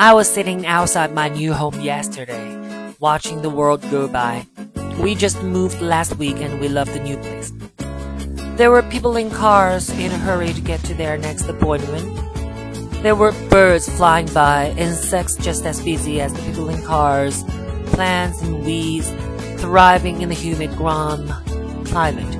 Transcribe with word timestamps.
I 0.00 0.14
was 0.14 0.32
sitting 0.32 0.64
outside 0.64 1.12
my 1.12 1.28
new 1.28 1.52
home 1.52 1.78
yesterday, 1.82 2.94
watching 3.00 3.42
the 3.42 3.50
world 3.50 3.82
go 3.90 4.08
by. 4.08 4.46
We 4.98 5.14
just 5.14 5.42
moved 5.42 5.82
last 5.82 6.16
week 6.16 6.36
and 6.36 6.58
we 6.58 6.68
love 6.68 6.90
the 6.94 7.00
new 7.00 7.18
place. 7.18 7.52
There 8.56 8.70
were 8.70 8.82
people 8.82 9.18
in 9.18 9.28
cars 9.28 9.90
in 9.90 10.10
a 10.10 10.16
hurry 10.16 10.54
to 10.54 10.60
get 10.62 10.80
to 10.84 10.94
their 10.94 11.18
next 11.18 11.50
appointment. 11.50 12.16
There 13.02 13.14
were 13.14 13.32
birds 13.50 13.94
flying 13.94 14.24
by, 14.32 14.70
insects 14.78 15.36
just 15.36 15.66
as 15.66 15.84
busy 15.84 16.18
as 16.22 16.32
the 16.32 16.40
people 16.44 16.70
in 16.70 16.82
cars, 16.82 17.44
plants 17.92 18.40
and 18.40 18.64
weeds 18.64 19.10
thriving 19.60 20.22
in 20.22 20.30
the 20.30 20.34
humid 20.34 20.74
ground 20.78 21.28
climate. 21.88 22.34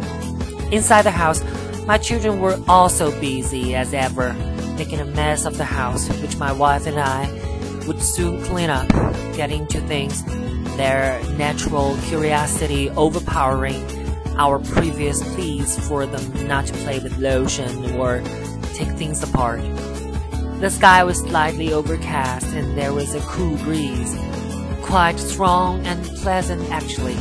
Inside 0.72 1.02
the 1.02 1.10
house, 1.10 1.44
my 1.84 1.98
children 1.98 2.40
were 2.40 2.58
also 2.68 3.10
busy 3.20 3.74
as 3.74 3.92
ever, 3.92 4.32
making 4.78 5.00
a 5.00 5.04
mess 5.04 5.44
of 5.44 5.58
the 5.58 5.66
house, 5.66 6.08
which 6.22 6.38
my 6.38 6.52
wife 6.52 6.86
and 6.86 6.98
I 6.98 7.26
would 7.90 8.00
soon 8.00 8.40
clean 8.44 8.70
up, 8.70 8.88
getting 9.34 9.66
to 9.66 9.80
things, 9.88 10.22
their 10.76 11.20
natural 11.30 11.96
curiosity 12.04 12.88
overpowering 12.90 13.84
our 14.36 14.60
previous 14.60 15.20
pleas 15.34 15.76
for 15.88 16.06
them 16.06 16.46
not 16.46 16.64
to 16.64 16.72
play 16.84 17.00
with 17.00 17.18
lotion 17.18 17.98
or 17.98 18.22
take 18.74 18.86
things 18.90 19.24
apart. 19.24 19.60
The 20.60 20.70
sky 20.70 21.02
was 21.02 21.18
slightly 21.18 21.72
overcast 21.72 22.46
and 22.54 22.78
there 22.78 22.92
was 22.92 23.12
a 23.16 23.20
cool 23.22 23.56
breeze, 23.56 24.16
quite 24.82 25.18
strong 25.18 25.84
and 25.84 26.00
pleasant 26.22 26.70
actually. 26.70 27.16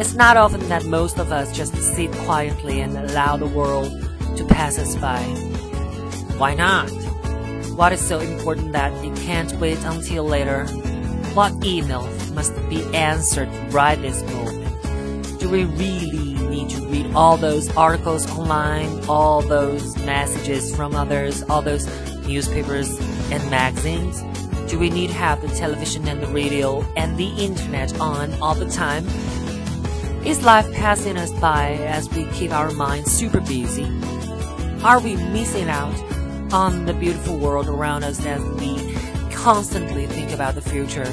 It's 0.00 0.14
not 0.14 0.36
often 0.36 0.68
that 0.70 0.86
most 0.86 1.20
of 1.20 1.30
us 1.30 1.56
just 1.56 1.76
sit 1.76 2.10
quietly 2.26 2.80
and 2.80 2.98
allow 2.98 3.36
the 3.36 3.46
world 3.46 3.92
to 4.36 4.44
pass 4.44 4.76
us 4.76 4.96
by. 4.96 5.22
Why 6.36 6.54
not? 6.54 7.01
What 7.76 7.92
is 7.94 8.06
so 8.06 8.20
important 8.20 8.72
that 8.72 8.92
it 9.02 9.16
can't 9.16 9.50
wait 9.54 9.78
until 9.84 10.24
later? 10.24 10.66
What 11.32 11.64
email 11.64 12.06
must 12.34 12.54
be 12.68 12.84
answered 12.94 13.48
right 13.72 14.00
this 14.00 14.22
moment? 14.24 15.40
Do 15.40 15.48
we 15.48 15.64
really 15.64 16.34
need 16.50 16.68
to 16.70 16.86
read 16.86 17.14
all 17.14 17.38
those 17.38 17.74
articles 17.74 18.30
online, 18.32 19.04
all 19.08 19.40
those 19.40 19.96
messages 20.04 20.76
from 20.76 20.94
others, 20.94 21.42
all 21.44 21.62
those 21.62 21.86
newspapers 22.26 22.90
and 23.32 23.50
magazines? 23.50 24.22
Do 24.70 24.78
we 24.78 24.90
need 24.90 25.08
to 25.08 25.14
have 25.14 25.40
the 25.40 25.48
television 25.48 26.06
and 26.06 26.22
the 26.22 26.26
radio 26.26 26.82
and 26.96 27.16
the 27.16 27.30
internet 27.42 27.98
on 27.98 28.34
all 28.42 28.54
the 28.54 28.70
time? 28.70 29.06
Is 30.26 30.44
life 30.44 30.70
passing 30.74 31.16
us 31.16 31.32
by 31.40 31.72
as 31.86 32.08
we 32.10 32.26
keep 32.34 32.52
our 32.52 32.70
minds 32.70 33.10
super 33.10 33.40
busy? 33.40 33.90
Are 34.84 35.00
we 35.00 35.16
missing 35.16 35.70
out 35.70 36.11
on 36.52 36.84
the 36.84 36.94
beautiful 36.94 37.38
world 37.38 37.68
around 37.68 38.04
us 38.04 38.24
as 38.26 38.42
we 38.60 38.94
constantly 39.32 40.06
think 40.06 40.30
about 40.32 40.54
the 40.54 40.60
future? 40.60 41.04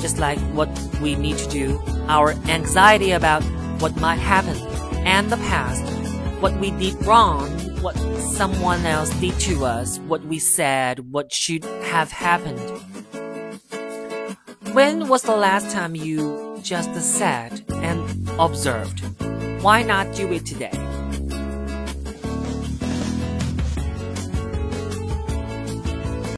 Just 0.00 0.18
like 0.18 0.38
what 0.54 0.68
we 1.02 1.14
need 1.14 1.36
to 1.38 1.48
do, 1.48 1.80
our 2.08 2.32
anxiety 2.48 3.10
about 3.12 3.42
what 3.80 3.96
might 4.00 4.18
happen 4.18 4.56
and 5.06 5.30
the 5.30 5.36
past, 5.38 5.82
what 6.40 6.54
we 6.60 6.70
did 6.70 7.04
wrong, 7.04 7.48
what 7.82 7.96
someone 8.18 8.84
else 8.86 9.10
did 9.20 9.38
to 9.40 9.64
us, 9.64 9.98
what 10.00 10.24
we 10.24 10.38
said, 10.38 11.10
what 11.12 11.32
should 11.32 11.64
have 11.64 12.12
happened. 12.12 12.60
When 14.72 15.08
was 15.08 15.22
the 15.22 15.36
last 15.36 15.70
time 15.70 15.96
you 15.96 16.60
just 16.62 16.94
sat 17.00 17.62
and 17.70 18.30
observed? 18.38 19.00
Why 19.62 19.82
not 19.82 20.14
do 20.14 20.32
it 20.32 20.46
today? 20.46 20.89